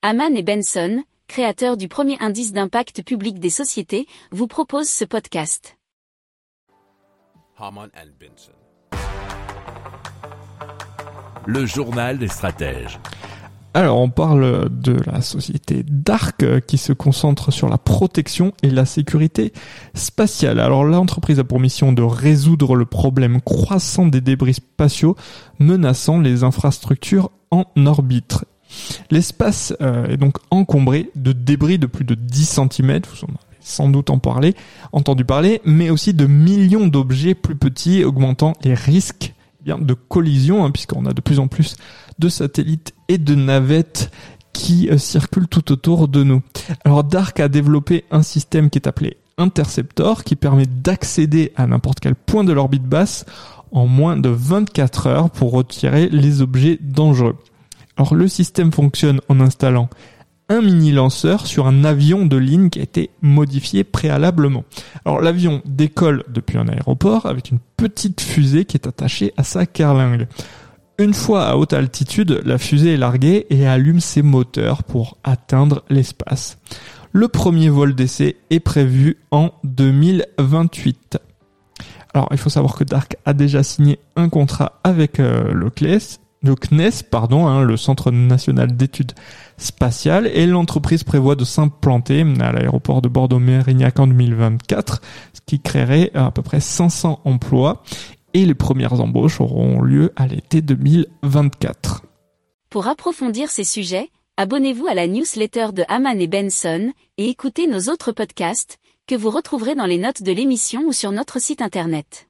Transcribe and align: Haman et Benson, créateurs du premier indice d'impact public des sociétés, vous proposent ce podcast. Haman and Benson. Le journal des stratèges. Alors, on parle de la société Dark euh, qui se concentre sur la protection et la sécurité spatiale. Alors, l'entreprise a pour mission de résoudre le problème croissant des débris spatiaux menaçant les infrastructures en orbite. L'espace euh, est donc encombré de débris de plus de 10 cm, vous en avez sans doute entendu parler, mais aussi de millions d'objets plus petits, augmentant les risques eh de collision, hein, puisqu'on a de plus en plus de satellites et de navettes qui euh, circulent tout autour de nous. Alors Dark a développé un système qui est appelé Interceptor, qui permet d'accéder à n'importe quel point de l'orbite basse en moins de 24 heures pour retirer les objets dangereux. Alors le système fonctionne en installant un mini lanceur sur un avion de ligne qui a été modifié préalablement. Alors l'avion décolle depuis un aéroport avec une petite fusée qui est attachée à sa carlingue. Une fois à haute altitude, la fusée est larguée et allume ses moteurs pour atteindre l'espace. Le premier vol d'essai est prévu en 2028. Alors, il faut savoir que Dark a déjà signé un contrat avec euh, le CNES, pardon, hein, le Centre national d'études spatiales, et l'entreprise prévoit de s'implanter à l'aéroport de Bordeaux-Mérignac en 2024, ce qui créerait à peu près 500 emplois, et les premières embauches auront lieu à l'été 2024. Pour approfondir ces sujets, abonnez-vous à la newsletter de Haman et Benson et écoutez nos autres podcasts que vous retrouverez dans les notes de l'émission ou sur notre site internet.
Haman 0.00 0.36
et 0.36 0.44
Benson, 0.44 1.02
créateurs 1.26 1.76
du 1.76 1.88
premier 1.88 2.16
indice 2.20 2.52
d'impact 2.52 3.02
public 3.02 3.40
des 3.40 3.50
sociétés, 3.50 4.06
vous 4.30 4.46
proposent 4.46 4.88
ce 4.88 5.04
podcast. 5.04 5.76
Haman 7.58 7.88
and 7.96 8.10
Benson. 8.20 8.52
Le 11.46 11.66
journal 11.66 12.16
des 12.16 12.28
stratèges. 12.28 13.00
Alors, 13.74 13.98
on 13.98 14.08
parle 14.08 14.68
de 14.70 14.96
la 15.04 15.20
société 15.20 15.82
Dark 15.84 16.44
euh, 16.44 16.60
qui 16.60 16.78
se 16.78 16.92
concentre 16.92 17.50
sur 17.50 17.68
la 17.68 17.76
protection 17.76 18.52
et 18.62 18.70
la 18.70 18.84
sécurité 18.84 19.52
spatiale. 19.94 20.60
Alors, 20.60 20.84
l'entreprise 20.84 21.40
a 21.40 21.44
pour 21.44 21.58
mission 21.58 21.92
de 21.92 22.02
résoudre 22.02 22.76
le 22.76 22.84
problème 22.84 23.40
croissant 23.40 24.06
des 24.06 24.20
débris 24.20 24.54
spatiaux 24.54 25.16
menaçant 25.58 26.20
les 26.20 26.44
infrastructures 26.44 27.32
en 27.50 27.64
orbite. 27.84 28.44
L'espace 29.10 29.74
euh, 29.80 30.06
est 30.08 30.16
donc 30.16 30.36
encombré 30.50 31.10
de 31.14 31.32
débris 31.32 31.78
de 31.78 31.86
plus 31.86 32.04
de 32.04 32.14
10 32.14 32.60
cm, 32.70 33.00
vous 33.10 33.24
en 33.24 33.28
avez 33.28 33.48
sans 33.60 33.88
doute 33.88 34.08
entendu 34.10 35.24
parler, 35.24 35.60
mais 35.64 35.90
aussi 35.90 36.14
de 36.14 36.26
millions 36.26 36.86
d'objets 36.86 37.34
plus 37.34 37.54
petits, 37.54 38.02
augmentant 38.02 38.54
les 38.64 38.72
risques 38.74 39.34
eh 39.66 39.72
de 39.78 39.94
collision, 39.94 40.64
hein, 40.64 40.70
puisqu'on 40.70 41.04
a 41.04 41.12
de 41.12 41.20
plus 41.20 41.38
en 41.38 41.48
plus 41.48 41.76
de 42.18 42.28
satellites 42.28 42.94
et 43.08 43.18
de 43.18 43.34
navettes 43.34 44.10
qui 44.52 44.88
euh, 44.88 44.96
circulent 44.96 45.48
tout 45.48 45.70
autour 45.70 46.08
de 46.08 46.22
nous. 46.22 46.42
Alors 46.84 47.04
Dark 47.04 47.38
a 47.40 47.48
développé 47.48 48.04
un 48.10 48.22
système 48.22 48.70
qui 48.70 48.78
est 48.78 48.88
appelé 48.88 49.18
Interceptor, 49.36 50.24
qui 50.24 50.34
permet 50.34 50.66
d'accéder 50.66 51.52
à 51.54 51.66
n'importe 51.66 52.00
quel 52.00 52.14
point 52.16 52.44
de 52.44 52.52
l'orbite 52.52 52.84
basse 52.84 53.24
en 53.70 53.86
moins 53.86 54.16
de 54.16 54.30
24 54.30 55.06
heures 55.06 55.30
pour 55.30 55.52
retirer 55.52 56.08
les 56.08 56.40
objets 56.40 56.78
dangereux. 56.80 57.36
Alors 57.98 58.14
le 58.14 58.28
système 58.28 58.72
fonctionne 58.72 59.20
en 59.28 59.40
installant 59.40 59.90
un 60.48 60.62
mini 60.62 60.92
lanceur 60.92 61.46
sur 61.46 61.66
un 61.66 61.84
avion 61.84 62.24
de 62.24 62.36
ligne 62.36 62.70
qui 62.70 62.78
a 62.78 62.82
été 62.82 63.10
modifié 63.20 63.84
préalablement. 63.84 64.64
Alors 65.04 65.20
l'avion 65.20 65.60
décolle 65.66 66.24
depuis 66.28 66.56
un 66.56 66.68
aéroport 66.68 67.26
avec 67.26 67.50
une 67.50 67.58
petite 67.76 68.20
fusée 68.22 68.64
qui 68.64 68.76
est 68.76 68.86
attachée 68.86 69.34
à 69.36 69.44
sa 69.44 69.66
carlingue. 69.66 70.26
Une 70.98 71.12
fois 71.12 71.46
à 71.46 71.56
haute 71.56 71.74
altitude, 71.74 72.40
la 72.44 72.56
fusée 72.56 72.94
est 72.94 72.96
larguée 72.96 73.46
et 73.50 73.66
allume 73.66 74.00
ses 74.00 74.22
moteurs 74.22 74.84
pour 74.84 75.18
atteindre 75.22 75.84
l'espace. 75.90 76.58
Le 77.12 77.28
premier 77.28 77.68
vol 77.68 77.94
d'essai 77.94 78.36
est 78.50 78.60
prévu 78.60 79.18
en 79.30 79.50
2028. 79.64 81.18
Alors, 82.14 82.28
il 82.32 82.38
faut 82.38 82.50
savoir 82.50 82.74
que 82.74 82.84
Dark 82.84 83.16
a 83.24 83.32
déjà 83.32 83.62
signé 83.62 84.00
un 84.16 84.28
contrat 84.28 84.80
avec 84.82 85.20
euh, 85.20 85.52
le 86.42 86.54
CNES, 86.54 87.02
pardon, 87.10 87.46
hein, 87.46 87.62
le 87.64 87.76
Centre 87.76 88.10
national 88.10 88.76
d'études 88.76 89.12
spatiales, 89.56 90.26
et 90.28 90.46
l'entreprise 90.46 91.04
prévoit 91.04 91.34
de 91.34 91.44
s'implanter 91.44 92.24
à 92.40 92.52
l'aéroport 92.52 93.02
de 93.02 93.08
Bordeaux-Mérignac 93.08 93.98
en 93.98 94.06
2024, 94.06 95.00
ce 95.34 95.40
qui 95.46 95.60
créerait 95.60 96.10
à 96.14 96.30
peu 96.30 96.42
près 96.42 96.60
500 96.60 97.20
emplois, 97.24 97.82
et 98.34 98.44
les 98.44 98.54
premières 98.54 99.00
embauches 99.00 99.40
auront 99.40 99.80
lieu 99.80 100.12
à 100.16 100.26
l'été 100.26 100.60
2024. 100.60 102.02
Pour 102.70 102.86
approfondir 102.86 103.50
ces 103.50 103.64
sujets, 103.64 104.10
abonnez-vous 104.36 104.86
à 104.86 104.94
la 104.94 105.06
newsletter 105.06 105.68
de 105.72 105.84
Haman 105.88 106.20
et 106.20 106.26
Benson 106.26 106.92
et 107.16 107.28
écoutez 107.30 107.66
nos 107.66 107.90
autres 107.90 108.12
podcasts 108.12 108.78
que 109.06 109.14
vous 109.14 109.30
retrouverez 109.30 109.74
dans 109.74 109.86
les 109.86 109.98
notes 109.98 110.22
de 110.22 110.32
l'émission 110.32 110.82
ou 110.86 110.92
sur 110.92 111.10
notre 111.10 111.40
site 111.40 111.62
internet. 111.62 112.27